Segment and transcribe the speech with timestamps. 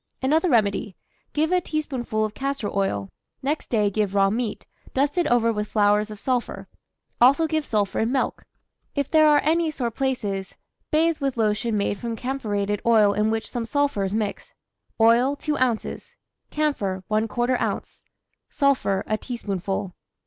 [0.23, 0.95] Another remedy:
[1.31, 3.11] give a teaspoonful of castor oil;
[3.43, 6.67] next day give raw meat, dusted over with flowers of sulphur.
[7.21, 8.43] Also give sulphur in milk.
[8.95, 10.55] If there are any sore places,
[10.89, 14.55] bathe with lotion made from camphorated oil in which some sulphur is mixed.
[14.99, 16.15] Oil, 2 oz.;
[16.49, 18.03] camphor, ¼ oz.;
[18.49, 19.93] sulphur, a teaspoonful.